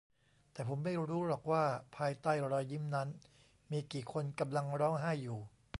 [0.53, 1.63] แต่ผมไม่รู้หรอกว่า
[1.97, 3.07] ภายใต้รอยยิ้มนั้น
[3.71, 5.39] มีกี่คนกำลังร้องไห้อยู่